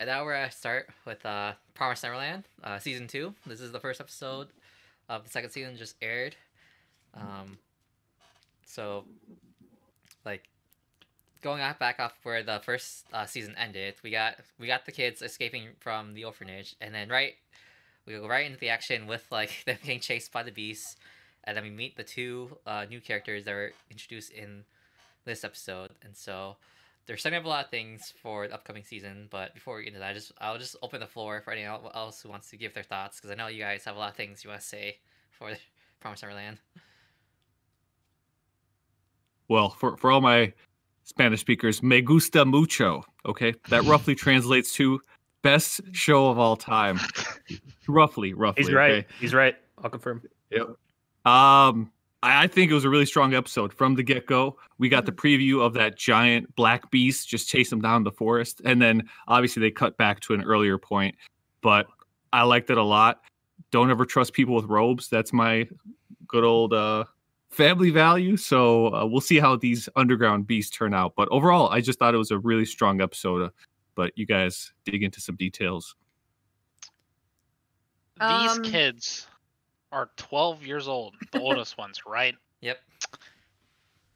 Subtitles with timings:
[0.00, 3.34] and now we're gonna start with uh, Promised Neverland, uh, season two.
[3.46, 4.48] This is the first episode
[5.10, 6.34] of the second season just aired.
[7.12, 7.58] Um,
[8.64, 9.04] so,
[10.24, 10.44] like,
[11.42, 14.92] going off back off where the first uh, season ended, we got we got the
[14.92, 17.34] kids escaping from the orphanage, and then right
[18.06, 20.96] we go right into the action with like them being chased by the beasts,
[21.44, 24.64] and then we meet the two uh, new characters that were introduced in
[25.26, 26.56] this episode, and so
[27.10, 29.26] they're setting up a lot of things for the upcoming season.
[29.32, 31.80] But before we get into that, I just I'll just open the floor for anyone
[31.92, 34.10] else who wants to give their thoughts because I know you guys have a lot
[34.10, 34.98] of things you want to say
[35.32, 35.50] for
[36.00, 36.58] Promised Neverland.
[39.48, 40.52] Well, for for all my
[41.02, 43.02] Spanish speakers, me gusta mucho.
[43.26, 45.00] Okay, that roughly translates to
[45.42, 47.00] best show of all time.
[47.88, 48.62] roughly, roughly.
[48.62, 48.90] He's right.
[48.92, 49.06] okay?
[49.18, 49.56] He's right.
[49.82, 50.22] I'll confirm.
[50.52, 50.76] Yep.
[51.26, 51.90] Um,
[52.22, 54.58] I, I think it was a really strong episode from the get go.
[54.78, 58.60] We got the preview of that giant black beast just chase him down the forest,
[58.64, 61.14] and then obviously they cut back to an earlier point.
[61.62, 61.86] But
[62.32, 63.22] I liked it a lot.
[63.70, 65.08] Don't ever trust people with robes.
[65.08, 65.68] That's my
[66.26, 67.04] good old uh,
[67.50, 68.36] family value.
[68.36, 71.14] So uh, we'll see how these underground beasts turn out.
[71.16, 73.42] But overall, I just thought it was a really strong episode.
[73.42, 73.50] Uh,
[73.94, 75.94] but you guys dig into some details.
[78.20, 79.26] These Um, kids
[79.92, 82.34] are 12 years old, the oldest ones, right?
[82.60, 82.78] Yep.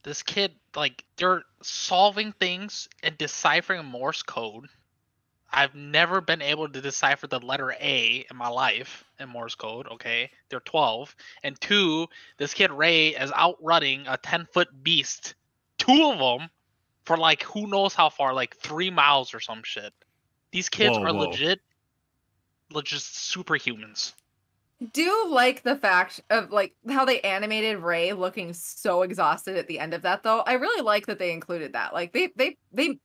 [0.02, 4.66] This kid, like, they're solving things and deciphering Morse code.
[5.50, 9.86] I've never been able to decipher the letter A in my life in Morse code,
[9.92, 10.30] okay?
[10.48, 11.14] They're 12.
[11.44, 12.08] And two,
[12.38, 15.34] this kid Ray is outrunning a 10 foot beast,
[15.78, 16.50] two of them,
[17.04, 19.92] for like who knows how far, like three miles or some shit.
[20.50, 21.28] These kids Whoa, are whoa.
[21.28, 21.60] legit,
[22.70, 24.12] legit superhumans.
[24.92, 29.78] Do like the fact of like how they animated Ray looking so exhausted at the
[29.78, 30.40] end of that though.
[30.40, 31.94] I really like that they included that.
[31.94, 32.98] Like they they they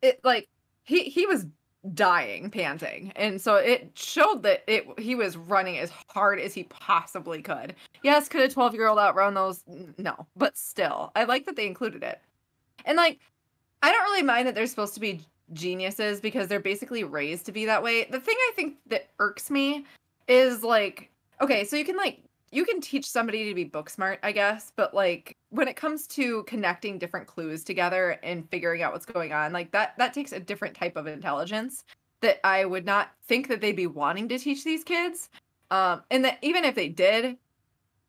[0.00, 0.48] it like
[0.84, 1.46] he he was
[1.94, 6.64] dying panting and so it showed that it he was running as hard as he
[6.64, 7.74] possibly could.
[8.02, 9.64] Yes could a 12 year old outrun those?
[9.98, 10.26] No.
[10.36, 12.20] But still i like that they included it.
[12.84, 13.18] And like
[13.82, 17.52] i don't really mind that they're supposed to be geniuses because they're basically raised to
[17.52, 18.04] be that way.
[18.04, 19.84] The thing i think that irks me
[20.28, 21.10] is like
[21.42, 22.22] okay so you can like
[22.52, 26.06] you can teach somebody to be book smart i guess but like when it comes
[26.06, 30.32] to connecting different clues together and figuring out what's going on like that that takes
[30.32, 31.84] a different type of intelligence
[32.20, 35.28] that i would not think that they'd be wanting to teach these kids.
[35.70, 37.36] Um and that even if they did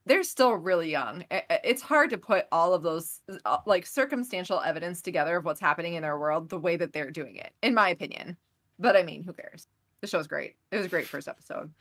[0.05, 1.23] they're still really young.
[1.31, 5.93] It's hard to put all of those uh, like circumstantial evidence together of what's happening
[5.93, 8.37] in their world the way that they're doing it in my opinion.
[8.79, 9.67] But i mean who cares?
[10.01, 10.55] The show's great.
[10.71, 11.71] It was a great first episode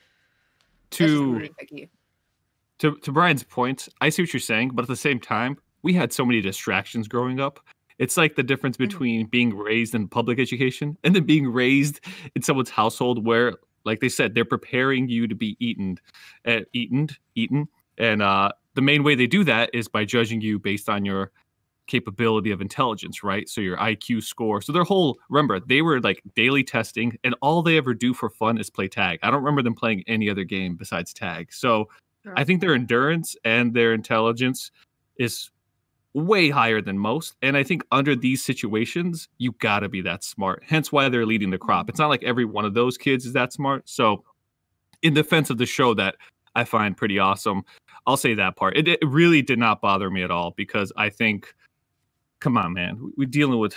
[0.92, 1.48] To
[2.78, 5.92] to to Brian's point, I see what you're saying, but at the same time, we
[5.92, 7.60] had so many distractions growing up.
[7.98, 8.88] It's like the difference Mhm.
[8.88, 12.00] between being raised in public education and then being raised
[12.34, 13.54] in someone's household where,
[13.84, 15.98] like they said, they're preparing you to be eaten,
[16.46, 20.58] uh, eaten, eaten, and uh, the main way they do that is by judging you
[20.58, 21.30] based on your
[21.86, 23.48] capability of intelligence, right?
[23.48, 24.62] So your IQ score.
[24.62, 28.30] So their whole remember they were like daily testing, and all they ever do for
[28.30, 29.18] fun is play tag.
[29.22, 31.52] I don't remember them playing any other game besides tag.
[31.52, 31.88] So
[32.36, 34.70] I think their endurance and their intelligence
[35.18, 35.50] is
[36.14, 37.36] way higher than most.
[37.42, 40.62] And I think under these situations, you got to be that smart.
[40.66, 41.88] Hence why they're leading the crop.
[41.88, 43.88] It's not like every one of those kids is that smart.
[43.88, 44.24] So,
[45.02, 46.16] in defense of the show, that
[46.54, 47.64] I find pretty awesome,
[48.06, 48.76] I'll say that part.
[48.76, 51.52] It, it really did not bother me at all because I think,
[52.42, 53.74] come on, man, we- we're dealing with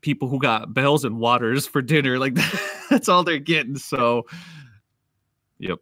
[0.00, 2.18] people who got bells and waters for dinner.
[2.18, 2.34] Like,
[2.90, 3.76] that's all they're getting.
[3.76, 4.26] So,
[5.58, 5.78] yep.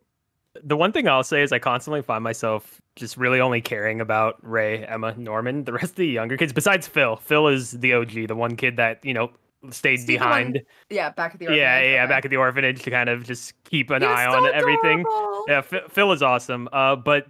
[0.64, 4.38] The one thing I'll say is I constantly find myself just really only caring about
[4.42, 5.64] Ray, Emma, Norman.
[5.64, 8.76] The rest of the younger kids, besides Phil, Phil is the OG, the one kid
[8.78, 9.30] that you know
[9.70, 10.62] stayed Steve, the one- behind.
[10.88, 12.08] yeah back at the Yeah, orphanage, yeah, okay.
[12.08, 15.04] back at the orphanage to kind of just keep an He eye so on everything.
[15.46, 16.70] Yeah, Phil, Phil is awesome.
[16.72, 17.26] Uh, but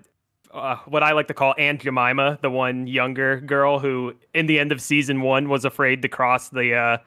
[0.56, 4.58] uh, what I like to call Aunt Jemima, the one younger girl who, in the
[4.58, 6.98] end of season one, was afraid to cross the uh,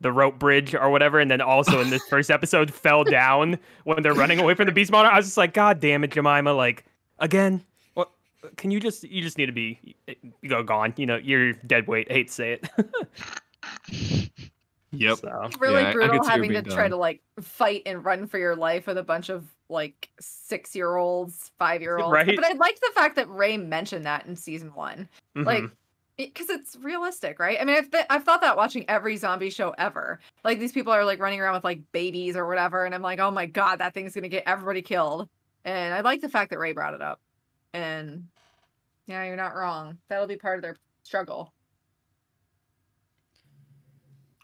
[0.00, 4.02] the rope bridge or whatever, and then also in this first episode fell down when
[4.02, 5.12] they're running away from the beast monitor.
[5.12, 6.52] I was just like, God damn it, Jemima!
[6.52, 6.84] Like
[7.18, 7.64] again.
[7.94, 8.10] What?
[8.56, 9.96] Can you just you just need to be
[10.42, 10.92] you go gone?
[10.96, 12.08] You know you're dead weight.
[12.10, 14.30] I hate to say it.
[14.98, 15.18] Yep.
[15.18, 18.26] So, really Yeah, I- I brutal having to being try to like fight and run
[18.26, 22.12] for your life with a bunch of like six year olds, five year olds.
[22.14, 22.26] Right.
[22.34, 25.72] But I like the fact that Ray mentioned that in season one, like mhm.
[26.16, 27.58] because it's realistic, right?
[27.60, 30.20] I mean, I've been, I've thought that watching every zombie show ever.
[30.44, 33.20] Like these people are like running around with like babies or whatever, and I'm like,
[33.20, 35.28] oh my god, that thing's gonna get everybody killed.
[35.64, 37.20] And I like the fact that Ray brought it up.
[37.72, 38.28] And
[39.06, 39.98] yeah, you're not wrong.
[40.08, 41.52] That'll be part of their struggle.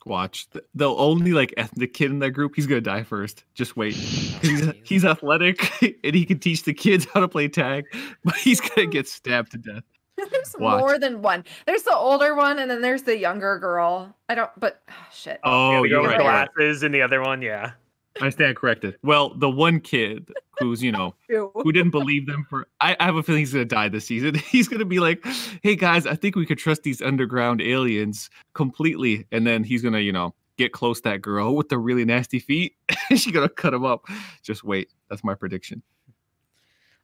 [0.06, 2.52] Watch the, the only like ethnic kid in that group.
[2.56, 3.44] He's gonna die first.
[3.54, 3.94] Just wait.
[4.42, 5.70] He's, he's athletic
[6.04, 7.84] and he can teach the kids how to play tag,
[8.24, 9.82] but he's gonna get stabbed to death.
[10.16, 10.80] There's Watch.
[10.80, 11.44] more than one.
[11.66, 14.14] There's the older one, and then there's the younger girl.
[14.28, 15.40] I don't, but ah, shit.
[15.44, 16.18] Oh, yeah, the you're right.
[16.18, 16.48] you're right.
[16.54, 17.72] glasses and the other one, yeah.
[18.20, 18.96] I stand corrected.
[19.02, 23.16] Well, the one kid who's you know who didn't believe them for I, I have
[23.16, 24.34] a feeling he's gonna die this season.
[24.50, 25.24] He's gonna be like,
[25.62, 29.26] hey guys, I think we could trust these underground aliens completely.
[29.32, 32.38] And then he's gonna, you know, get close to that girl with the really nasty
[32.38, 32.74] feet.
[33.08, 34.04] and she's gonna cut him up.
[34.42, 34.90] Just wait.
[35.08, 35.82] That's my prediction.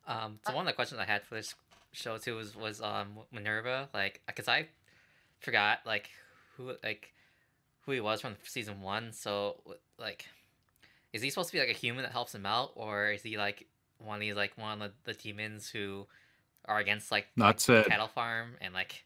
[0.07, 1.55] Um, so one of the questions I had for this
[1.93, 4.69] show too was was um Minerva, like, cause I
[5.41, 6.11] forgot like
[6.57, 7.13] who like
[7.83, 9.13] who he was from season one.
[9.13, 9.63] So
[9.99, 10.27] like,
[11.17, 13.37] is he supposed to be like a human that helps him out, or is he
[13.37, 13.67] like
[13.99, 16.07] one of these like one of the, the demons who
[16.67, 19.05] are against like Not like, the cattle farm and like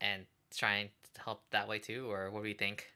[0.00, 0.24] and
[0.56, 2.86] trying to help that way too, or what do you think?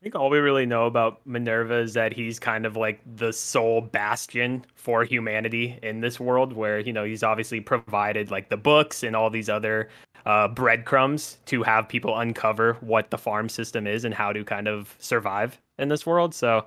[0.00, 3.32] I think all we really know about Minerva is that he's kind of like the
[3.32, 8.56] sole bastion for humanity in this world, where you know he's obviously provided like the
[8.56, 9.88] books and all these other
[10.26, 14.66] uh, breadcrumbs to have people uncover what the farm system is and how to kind
[14.66, 16.34] of survive in this world.
[16.34, 16.66] So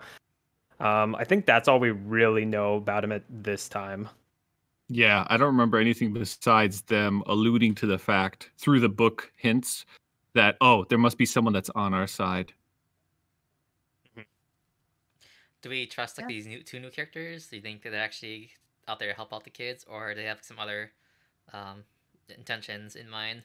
[0.79, 4.09] um, I think that's all we really know about him at this time.
[4.87, 9.85] Yeah, I don't remember anything besides them alluding to the fact through the book hints
[10.33, 12.53] that oh, there must be someone that's on our side.
[15.61, 16.35] Do we trust like Yeah.
[16.35, 17.47] these new two new characters?
[17.47, 18.51] Do you think that they're actually
[18.87, 20.91] out there to help out the kids, or do they have some other
[21.53, 21.83] um,
[22.29, 23.43] intentions in mind?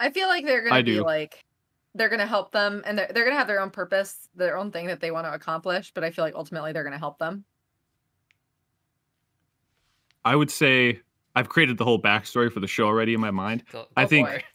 [0.00, 1.04] I feel like they're gonna I be do.
[1.04, 1.44] like
[1.94, 4.86] they're gonna help them and they're, they're gonna have their own purpose, their own thing
[4.86, 7.44] that they want to accomplish, but I feel like ultimately they're gonna help them.
[10.24, 11.00] I would say
[11.34, 13.64] I've created the whole backstory for the show already in my mind.
[13.72, 14.44] Go, I think-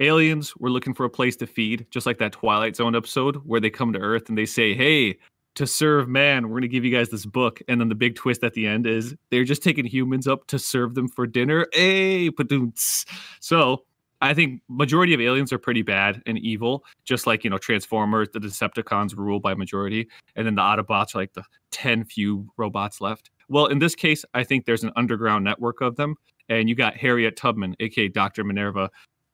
[0.00, 3.60] aliens were looking for a place to feed, just like that Twilight Zone episode where
[3.60, 5.18] they come to Earth and they say, Hey,
[5.56, 7.60] to serve man, we're going to give you guys this book.
[7.68, 10.58] And then the big twist at the end is they're just taking humans up to
[10.58, 11.66] serve them for dinner.
[11.72, 13.04] Hey, padoons.
[13.40, 13.84] So
[14.20, 18.28] I think majority of aliens are pretty bad and evil, just like, you know, Transformers,
[18.32, 20.08] the Decepticons rule by majority.
[20.36, 23.30] And then the Autobots are like the 10 few robots left.
[23.48, 26.16] Well, in this case, I think there's an underground network of them.
[26.48, 28.44] And you got Harriet Tubman, aka Dr.
[28.44, 28.90] Minerva,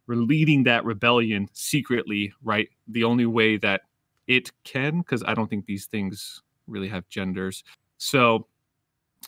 [0.07, 2.69] leading that rebellion secretly, right?
[2.89, 3.83] The only way that
[4.29, 7.65] it can, because I don't think these things really have genders.
[7.99, 8.47] So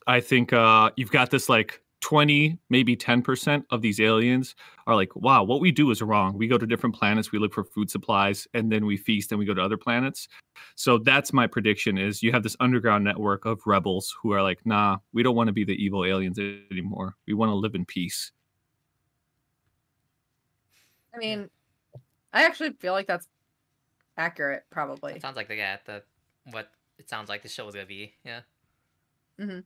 [0.07, 4.55] I think uh, you've got this like 20, maybe 10% of these aliens
[4.87, 6.37] are like, wow, what we do is wrong.
[6.37, 9.39] We go to different planets, we look for food supplies, and then we feast and
[9.39, 10.29] we go to other planets.
[10.77, 14.65] So that's my prediction is you have this underground network of rebels who are like,
[14.65, 17.15] nah, we don't want to be the evil aliens anymore.
[17.27, 18.33] We want to live in peace.
[21.15, 21.51] I mean,
[22.33, 23.29] I actually feel like that's
[24.17, 25.15] accurate, probably.
[25.15, 26.03] It sounds like they got the
[26.53, 28.15] what it sounds like the show is gonna be.
[28.25, 28.41] Yeah.
[29.41, 29.61] Mm-hmm.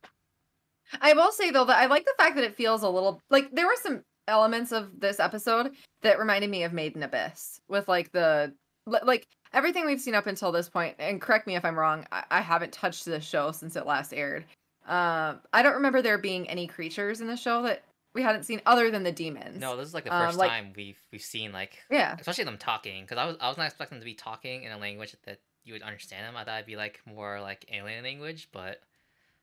[1.01, 3.51] I will say though that I like the fact that it feels a little like
[3.53, 5.73] there were some elements of this episode
[6.03, 8.53] that reminded me of Made in Abyss with like the
[8.87, 10.97] like everything we've seen up until this point.
[10.99, 12.07] And correct me if I'm wrong.
[12.11, 14.45] I, I haven't touched this show since it last aired.
[14.87, 17.85] Um, I don't remember there being any creatures in the show that
[18.15, 19.61] we hadn't seen other than the demons.
[19.61, 22.17] No, this is like the Um, first like- time we've we've seen like Yeah.
[22.19, 24.73] especially them talking because I was I was not expecting them to be talking in
[24.73, 26.37] a language that you would understand them.
[26.37, 28.81] I thought it'd be like more like alien language, but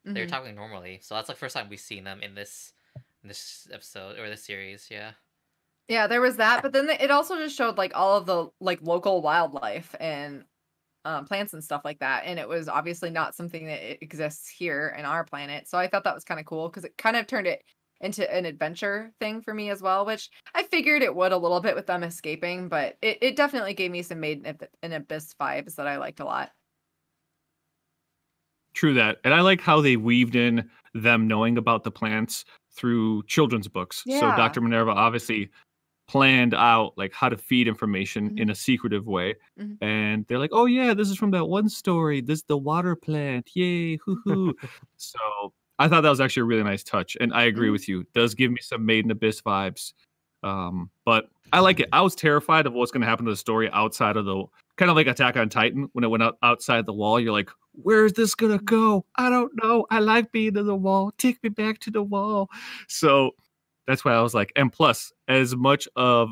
[0.05, 0.29] they're mhm.
[0.29, 0.99] talking normally.
[1.01, 2.73] So that's the first time we've seen them in this
[3.23, 4.87] in this episode or this series.
[4.89, 5.11] Yeah.
[5.87, 8.49] Yeah, there was that, but then the- it also just showed like all of the
[8.59, 10.45] like local wildlife and
[11.05, 14.95] um, plants and stuff like that, and it was obviously not something that exists here
[14.97, 15.67] in our planet.
[15.67, 17.63] So I thought that was kind of cool because it kind of turned it
[18.01, 21.61] into an adventure thing for me as well, which I figured it would a little
[21.61, 24.45] bit with them escaping, but it, it definitely gave me some made
[24.83, 26.51] in abyss vibes that I liked a lot.
[28.73, 29.17] True that.
[29.23, 34.03] And I like how they weaved in them knowing about the plants through children's books.
[34.07, 34.61] So Dr.
[34.61, 35.49] Minerva obviously
[36.07, 38.39] planned out like how to feed information Mhm.
[38.39, 39.35] in a secretive way.
[39.59, 39.77] Mhm.
[39.81, 42.21] And they're like, "Oh yeah, this is from that one story.
[42.21, 43.49] This is the water plant.
[43.55, 44.55] Yay, hoo hoo."
[44.97, 45.19] so
[45.77, 47.15] I thought that was actually a really nice touch.
[47.21, 47.73] And I agree Mhm.
[47.73, 47.99] with you.
[48.01, 49.93] It does give me some Made in Abyss vibes.
[50.41, 51.89] Um, but I like it.
[51.93, 54.45] I was terrified of what's going to happen to the story outside of the
[54.77, 57.19] kind of like Attack on Titan when it went out outside the wall.
[57.19, 59.05] You're like, where's this gonna go?
[59.15, 59.85] I don't know.
[59.89, 61.11] I like being in the wall.
[61.17, 62.49] Take me back to the wall.
[62.87, 63.31] So
[63.87, 66.31] that's why I was like, and plus, as much of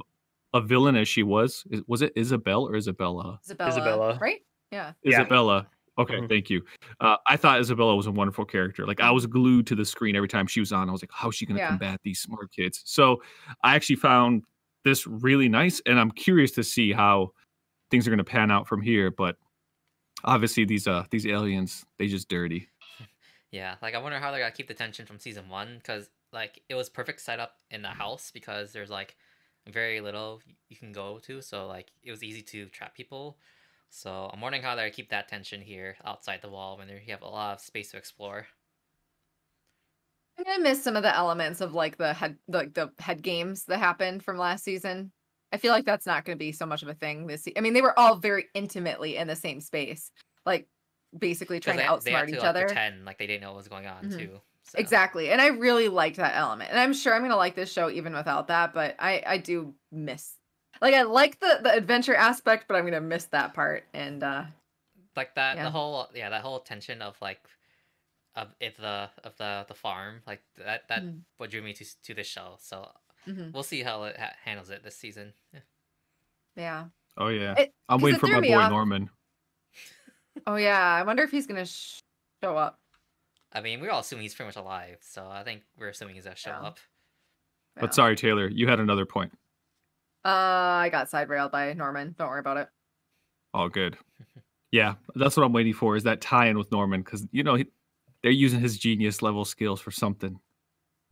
[0.53, 3.39] a villain as she was, was it Isabel or Isabella?
[3.45, 4.17] Isabella, Isabella.
[4.21, 4.41] right?
[4.71, 4.93] Yeah.
[5.03, 5.21] Yeah.
[5.21, 5.67] Isabella.
[5.99, 6.29] Okay, Mhm.
[6.29, 6.63] thank you.
[6.99, 8.85] Uh, I thought Isabella was a wonderful character.
[8.85, 10.89] Like I was glued to the screen every time she was on.
[10.89, 11.69] I was like, how's she gonna Yeah.
[11.69, 12.81] combat these smart kids?
[12.85, 13.21] So
[13.63, 14.43] I actually found
[14.83, 17.31] this really nice, and I'm curious to see how
[17.89, 19.09] things are going to pan out from here.
[19.09, 19.37] But
[20.23, 22.69] obviously, these uh these aliens, they just dirty.
[23.51, 26.61] Yeah, like I wonder how they're gonna keep the tension from season one because like
[26.69, 29.15] it was perfect setup in the house because there's like
[29.67, 33.37] very little you can go to, so like it was easy to trap people.
[33.89, 36.99] So I'm wondering how they're gonna keep that tension here outside the wall when there
[36.99, 38.47] you have a lot of space to explore.
[40.37, 43.65] I'm gonna miss some of the elements of like the head like the head games
[43.65, 45.11] that happened from last season.
[45.57, 47.47] I feel like that's not gonna be so much of a thing this.
[47.57, 50.11] I mean, they were all very intimately in the same space,
[50.45, 50.67] like
[51.17, 52.65] basically trying to they, they had outsmart to, each like, other.
[52.67, 54.17] pretend like they didn't know what was going on Mhm.
[54.17, 54.41] too.
[54.61, 54.77] So.
[54.77, 57.89] Exactly, and I really liked that element, and I'm sure I'm gonna like this show
[57.89, 58.71] even without that.
[58.71, 60.35] But I I do miss,
[60.79, 63.85] like I like the the adventure aspect, but I'm gonna miss that part.
[63.95, 64.43] And uh
[65.15, 65.63] like that Yeah.
[65.63, 67.39] the whole yeah that whole tension of like
[68.35, 71.21] of if the of the the farm like that that Mhm.
[71.37, 72.57] what drew me to to this show.
[72.59, 72.91] So
[73.27, 75.33] mhm, we'll see how it ha- handles it this season.
[75.53, 75.59] Yeah.
[76.55, 76.85] yeah.
[77.17, 78.69] Oh yeah, It- I'm waiting for my boy off.
[78.71, 79.09] Norman.
[80.45, 81.99] Oh yeah, I wonder if he's gonna sh-
[82.43, 82.79] show up.
[83.51, 86.25] I mean, we're all assuming he's pretty much alive, so I think we're assuming he's
[86.25, 86.61] gonna show Yeah.
[86.61, 86.79] up.
[87.75, 87.81] Yeah.
[87.81, 89.31] But sorry, Taylor, you had another point.
[90.25, 92.13] Uh, I got side railed by Norman.
[92.17, 92.69] Don't worry about it.
[93.53, 93.97] All good.
[94.69, 97.67] Yeah, that's what I'm waiting for is that tie-in with Norman because you know he,
[98.21, 100.41] they're using his genius level skills for something.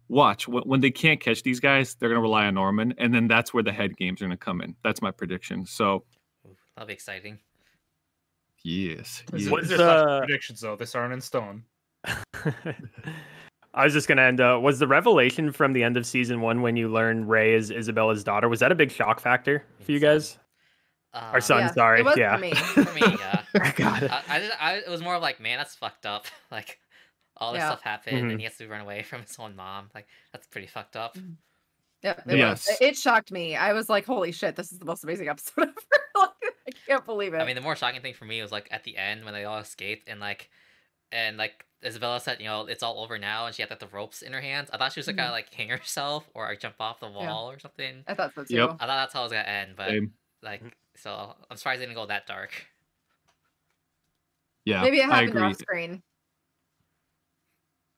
[0.07, 3.27] Watch when, when they can't catch these guys, they're gonna rely on Norman, and then
[3.27, 4.75] that's where the head games are gonna come in.
[4.83, 5.65] That's my prediction.
[5.65, 6.03] So
[6.75, 7.39] that'll be exciting.
[8.63, 9.49] yes, yes.
[9.49, 10.75] What's these are such the- predictions though.
[10.75, 11.63] This aren't in stone.
[13.73, 14.39] I was just gonna end.
[14.39, 17.71] Uh, was the revelation from the end of season one when you learn Ray is
[17.71, 18.47] Isabella's daughter?
[18.47, 20.37] Was that a big shock factor for you guys?
[21.13, 21.99] Uh, Our son, Yeah, sorry.
[21.99, 22.35] it was yeah.
[22.35, 22.53] for me.
[22.55, 23.71] For me, yeah.
[23.75, 24.11] Got it.
[24.11, 26.25] I, I, just, I it was more of like, man, that's fucked up.
[26.51, 26.79] Like,
[27.37, 27.67] all this Yeah.
[27.69, 28.31] stuff happened, Mhm.
[28.31, 29.89] and he has to run away from his own mom.
[29.93, 31.17] Like, that's pretty fucked up.
[32.01, 32.37] yeah It.
[32.37, 32.69] Yes.
[32.69, 33.55] It- it shocked me.
[33.55, 35.73] I was like, holy shit, this is the most amazing episode ever.
[36.15, 37.37] like, I can't believe it.
[37.39, 39.43] I mean, the more shocking thing for me was like at the end when they
[39.45, 40.49] all escaped and like,
[41.11, 43.87] and like Isabella said, you know, it's all over now, and she had like the
[43.87, 44.69] ropes in her hands.
[44.71, 45.19] I thought she was like Mhm.
[45.19, 48.03] gonna like hang herself or like, jump off the wall or something.
[48.07, 48.55] I thought so too.
[48.55, 48.69] Yep.
[48.79, 50.13] I thought that's how it was gonna end, but Same.
[50.41, 50.61] like,
[50.95, 52.65] so I'm surprised they didn't go that dark.
[54.65, 55.41] Yeah, Maybe it I happened agree.
[55.43, 56.03] off screen.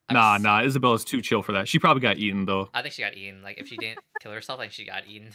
[0.09, 1.67] I'm Nah, s- nah, Isabella's too chill for that.
[1.67, 2.69] She probably got eaten though.
[2.73, 3.41] I think she got eaten.
[3.41, 5.27] Like, if she didn't kill herself, like she got eaten.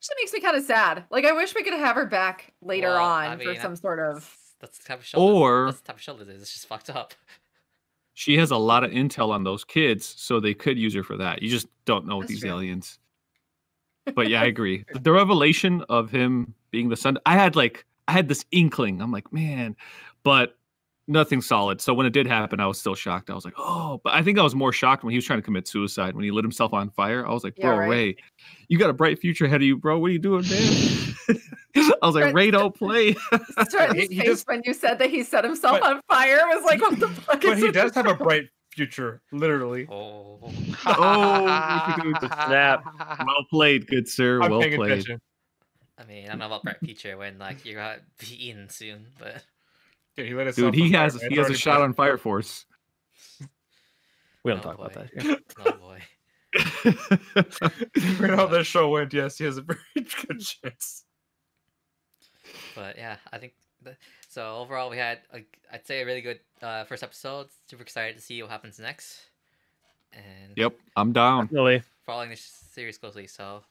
[0.00, 1.04] Actually makes me kind of sad.
[1.10, 3.98] Like I wish we could have her back later Well, on I for some sort
[4.00, 4.14] of.
[4.14, 5.18] That's- That's the type of show.
[5.18, 6.42] Or- that's the type of show this.
[6.42, 7.14] It's just fucked up.
[8.16, 11.16] She has a lot of intel on those kids, so they could use her for
[11.16, 11.42] that.
[11.42, 12.50] You just don't know with these true.
[12.50, 12.98] aliens.
[14.14, 14.84] But yeah, I agree.
[15.00, 19.00] The revelation of him being the son, I had like I had this inkling.
[19.00, 19.76] I'm like, man,
[20.22, 20.58] but
[21.06, 21.80] nothing solid.
[21.80, 23.30] So when it did happen, I was still shocked.
[23.30, 25.38] I was like, oh, but I think I was more shocked when he was trying
[25.38, 27.26] to commit suicide when he lit himself on fire.
[27.26, 27.88] I was like, Yeah, bro, right.
[27.90, 28.16] Ray,
[28.68, 29.98] you got a bright future ahead of you, bro.
[29.98, 31.14] What are you doing, man?
[32.02, 32.34] I was like, Right.
[32.34, 33.12] Ray, don't play.
[33.12, 33.18] He-
[33.94, 36.40] his he face just- when you said that he set himself But- on fire.
[36.44, 39.86] I was like, what the fuck But is he does have a bright future, literally.
[39.90, 40.38] Oh.
[40.86, 42.84] Oh, we Snap.
[43.26, 44.42] well played, good sir.
[44.42, 44.90] I'm well played.
[44.92, 45.20] attention.
[45.96, 49.06] I mean, I don't know about Brett Future when like you're gonna be eaten soon,
[49.16, 49.44] but
[50.16, 52.66] Dude, he let his Dude, he has he has a shot on Fire Force.
[54.44, 55.10] We don't Oh, talk about that.
[55.22, 55.36] Here.
[55.66, 56.02] oh boy.
[57.94, 61.04] Given how this show went, yes, he has a very good chance.
[62.76, 63.96] But yeah, I think the,
[64.28, 64.56] so.
[64.58, 67.48] Overall, we had like I'd say a really good uh, first episode.
[67.68, 69.18] Super excited to see what happens next,
[70.12, 71.48] and yep, I'm down.
[71.50, 71.82] Really.
[72.04, 72.42] following this
[72.72, 73.26] series closely.
[73.26, 73.62] So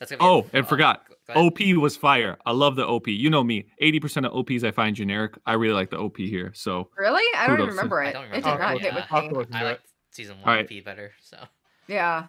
[0.00, 0.50] that's gonna be Oh, it.
[0.54, 1.08] and Uh, forgot.
[1.08, 1.44] go- go ahead.
[1.52, 2.36] OP was fire.
[2.44, 3.06] I love the OP.
[3.12, 3.66] You know me.
[3.80, 5.34] 80% of OPs I find generic.
[5.46, 6.50] I really like the OP here.
[6.54, 7.22] So Really?
[7.38, 7.76] I don't even Kudos.
[7.76, 8.12] remember I it.
[8.14, 8.50] don't It remember.
[8.50, 8.94] did not it, hit yeah.
[8.96, 9.24] with I'll me.
[9.26, 9.80] have to look I into like
[10.10, 10.64] season one Alright.
[10.72, 11.12] OP better.
[11.20, 11.36] So
[11.86, 12.26] Yeah.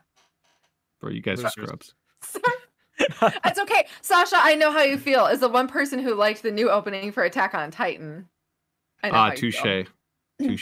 [0.99, 1.95] bro, you guys are scrubs.
[2.99, 3.87] It's okay.
[4.01, 5.25] Sasha, I know how you feel.
[5.25, 8.29] As the one person who liked the new opening for Attack on Titan.
[9.03, 9.61] I know Ah, how you feel.
[9.63, 9.87] touche.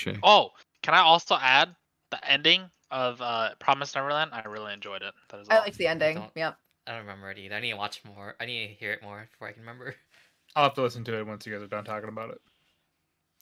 [0.05, 0.17] Touche.
[0.23, 0.51] Oh,
[0.81, 1.75] can I also add
[2.11, 4.31] the ending of uh, Promise Neverland?
[4.33, 5.13] I really enjoyed it.
[5.29, 5.61] That is I all.
[5.63, 6.15] liked the ending.
[6.15, 6.57] don't- Yep.
[6.89, 7.53] I don't remember it either.
[7.55, 8.35] I need to watch more.
[8.41, 9.93] I need to hear it more before I can remember.
[10.55, 12.41] I'll have to listen to it once you guys are done talking about it.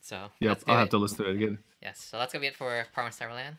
[0.02, 1.58] So Yep, I'll gonna have be- to listen to it again.
[1.82, 3.56] Yes, so that's gonna be it for Promise Neverland.